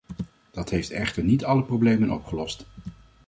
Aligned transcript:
Dat 0.51 0.69
heeft 0.69 0.91
echter 0.91 1.23
niet 1.23 1.43
alle 1.45 1.63
problemen 1.63 2.09
opgelost. 2.11 2.65